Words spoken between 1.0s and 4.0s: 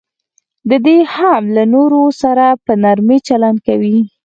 هم له نورو سره په نرمي چلند کوي.